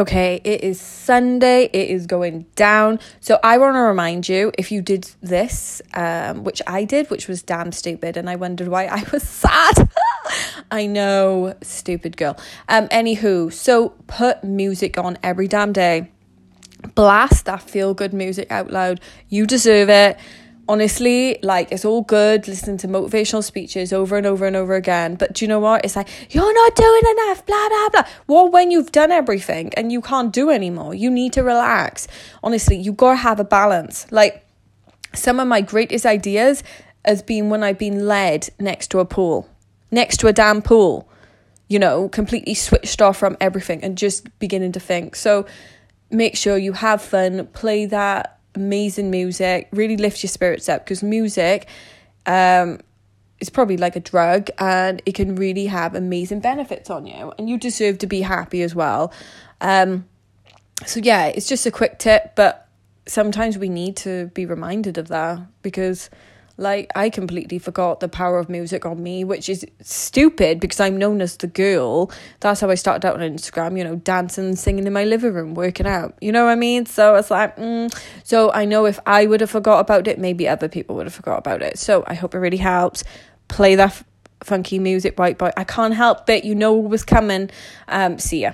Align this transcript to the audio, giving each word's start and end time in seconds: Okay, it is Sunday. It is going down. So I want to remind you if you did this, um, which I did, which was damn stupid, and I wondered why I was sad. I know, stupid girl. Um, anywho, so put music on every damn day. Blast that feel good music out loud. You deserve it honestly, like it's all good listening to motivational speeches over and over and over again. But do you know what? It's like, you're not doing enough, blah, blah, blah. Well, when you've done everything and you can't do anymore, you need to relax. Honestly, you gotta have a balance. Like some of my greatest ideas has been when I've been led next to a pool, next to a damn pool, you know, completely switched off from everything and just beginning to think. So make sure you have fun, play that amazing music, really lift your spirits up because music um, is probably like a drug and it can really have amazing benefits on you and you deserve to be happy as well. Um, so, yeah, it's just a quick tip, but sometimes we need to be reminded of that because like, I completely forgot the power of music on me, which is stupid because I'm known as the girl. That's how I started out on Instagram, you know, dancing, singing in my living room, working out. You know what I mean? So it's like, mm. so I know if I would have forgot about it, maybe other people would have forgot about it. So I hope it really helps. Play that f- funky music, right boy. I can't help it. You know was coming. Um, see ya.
Okay, 0.00 0.40
it 0.44 0.64
is 0.64 0.80
Sunday. 0.80 1.64
It 1.64 1.90
is 1.90 2.06
going 2.06 2.46
down. 2.54 3.00
So 3.20 3.38
I 3.44 3.58
want 3.58 3.74
to 3.74 3.80
remind 3.80 4.30
you 4.30 4.50
if 4.56 4.72
you 4.72 4.80
did 4.80 5.10
this, 5.20 5.82
um, 5.92 6.42
which 6.42 6.62
I 6.66 6.84
did, 6.84 7.10
which 7.10 7.28
was 7.28 7.42
damn 7.42 7.70
stupid, 7.70 8.16
and 8.16 8.30
I 8.30 8.36
wondered 8.36 8.68
why 8.68 8.86
I 8.86 9.04
was 9.12 9.22
sad. 9.28 9.90
I 10.70 10.86
know, 10.86 11.54
stupid 11.60 12.16
girl. 12.16 12.38
Um, 12.66 12.88
anywho, 12.88 13.52
so 13.52 13.90
put 14.06 14.42
music 14.42 14.96
on 14.96 15.18
every 15.22 15.48
damn 15.48 15.74
day. 15.74 16.10
Blast 16.94 17.44
that 17.44 17.60
feel 17.60 17.92
good 17.92 18.14
music 18.14 18.50
out 18.50 18.70
loud. 18.70 19.02
You 19.28 19.44
deserve 19.44 19.90
it 19.90 20.18
honestly, 20.70 21.36
like 21.42 21.72
it's 21.72 21.84
all 21.84 22.02
good 22.02 22.46
listening 22.46 22.76
to 22.76 22.86
motivational 22.86 23.42
speeches 23.42 23.92
over 23.92 24.16
and 24.16 24.24
over 24.24 24.46
and 24.46 24.54
over 24.54 24.76
again. 24.76 25.16
But 25.16 25.32
do 25.32 25.44
you 25.44 25.48
know 25.48 25.58
what? 25.58 25.84
It's 25.84 25.96
like, 25.96 26.08
you're 26.32 26.54
not 26.54 26.76
doing 26.76 27.02
enough, 27.10 27.44
blah, 27.44 27.68
blah, 27.68 27.88
blah. 27.88 28.04
Well, 28.28 28.48
when 28.48 28.70
you've 28.70 28.92
done 28.92 29.10
everything 29.10 29.74
and 29.76 29.90
you 29.90 30.00
can't 30.00 30.32
do 30.32 30.48
anymore, 30.48 30.94
you 30.94 31.10
need 31.10 31.32
to 31.32 31.42
relax. 31.42 32.06
Honestly, 32.44 32.76
you 32.76 32.92
gotta 32.92 33.16
have 33.16 33.40
a 33.40 33.44
balance. 33.44 34.06
Like 34.12 34.46
some 35.12 35.40
of 35.40 35.48
my 35.48 35.60
greatest 35.60 36.06
ideas 36.06 36.62
has 37.04 37.20
been 37.20 37.50
when 37.50 37.64
I've 37.64 37.78
been 37.78 38.06
led 38.06 38.48
next 38.60 38.92
to 38.92 39.00
a 39.00 39.04
pool, 39.04 39.48
next 39.90 40.18
to 40.18 40.28
a 40.28 40.32
damn 40.32 40.62
pool, 40.62 41.10
you 41.66 41.80
know, 41.80 42.08
completely 42.08 42.54
switched 42.54 43.02
off 43.02 43.16
from 43.16 43.36
everything 43.40 43.82
and 43.82 43.98
just 43.98 44.38
beginning 44.38 44.70
to 44.72 44.80
think. 44.80 45.16
So 45.16 45.46
make 46.12 46.36
sure 46.36 46.56
you 46.56 46.74
have 46.74 47.02
fun, 47.02 47.48
play 47.48 47.86
that 47.86 48.39
amazing 48.54 49.10
music, 49.10 49.68
really 49.72 49.96
lift 49.96 50.22
your 50.22 50.28
spirits 50.28 50.68
up 50.68 50.84
because 50.84 51.02
music 51.02 51.68
um, 52.26 52.80
is 53.40 53.50
probably 53.50 53.76
like 53.76 53.96
a 53.96 54.00
drug 54.00 54.50
and 54.58 55.02
it 55.06 55.14
can 55.14 55.36
really 55.36 55.66
have 55.66 55.94
amazing 55.94 56.40
benefits 56.40 56.90
on 56.90 57.06
you 57.06 57.32
and 57.38 57.48
you 57.48 57.58
deserve 57.58 57.98
to 57.98 58.06
be 58.06 58.22
happy 58.22 58.62
as 58.62 58.74
well. 58.74 59.12
Um, 59.60 60.06
so, 60.86 61.00
yeah, 61.00 61.26
it's 61.26 61.48
just 61.48 61.66
a 61.66 61.70
quick 61.70 61.98
tip, 61.98 62.34
but 62.36 62.68
sometimes 63.06 63.58
we 63.58 63.68
need 63.68 63.96
to 63.96 64.26
be 64.28 64.46
reminded 64.46 64.98
of 64.98 65.08
that 65.08 65.40
because 65.62 66.10
like, 66.60 66.92
I 66.94 67.08
completely 67.08 67.58
forgot 67.58 68.00
the 68.00 68.08
power 68.08 68.38
of 68.38 68.50
music 68.50 68.84
on 68.84 69.02
me, 69.02 69.24
which 69.24 69.48
is 69.48 69.64
stupid 69.80 70.60
because 70.60 70.78
I'm 70.78 70.98
known 70.98 71.22
as 71.22 71.38
the 71.38 71.46
girl. 71.46 72.12
That's 72.40 72.60
how 72.60 72.68
I 72.68 72.74
started 72.74 73.06
out 73.08 73.14
on 73.14 73.22
Instagram, 73.22 73.78
you 73.78 73.82
know, 73.82 73.96
dancing, 73.96 74.54
singing 74.56 74.86
in 74.86 74.92
my 74.92 75.04
living 75.04 75.32
room, 75.32 75.54
working 75.54 75.86
out. 75.86 76.18
You 76.20 76.32
know 76.32 76.44
what 76.44 76.50
I 76.50 76.56
mean? 76.56 76.84
So 76.84 77.14
it's 77.14 77.30
like, 77.30 77.56
mm. 77.56 77.90
so 78.24 78.52
I 78.52 78.66
know 78.66 78.84
if 78.84 79.00
I 79.06 79.24
would 79.24 79.40
have 79.40 79.50
forgot 79.50 79.80
about 79.80 80.06
it, 80.06 80.18
maybe 80.18 80.46
other 80.46 80.68
people 80.68 80.96
would 80.96 81.06
have 81.06 81.14
forgot 81.14 81.38
about 81.38 81.62
it. 81.62 81.78
So 81.78 82.04
I 82.06 82.12
hope 82.12 82.34
it 82.34 82.38
really 82.38 82.58
helps. 82.58 83.04
Play 83.48 83.74
that 83.76 83.88
f- 83.88 84.04
funky 84.44 84.78
music, 84.78 85.18
right 85.18 85.38
boy. 85.38 85.52
I 85.56 85.64
can't 85.64 85.94
help 85.94 86.28
it. 86.28 86.44
You 86.44 86.54
know 86.54 86.74
was 86.76 87.04
coming. 87.04 87.50
Um, 87.88 88.18
see 88.18 88.42
ya. 88.42 88.52